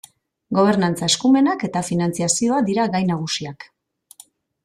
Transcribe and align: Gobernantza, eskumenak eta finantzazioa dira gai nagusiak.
Gobernantza, 0.59 1.09
eskumenak 1.11 1.65
eta 1.67 1.83
finantzazioa 1.91 2.61
dira 2.71 2.85
gai 2.95 3.03
nagusiak. 3.13 3.67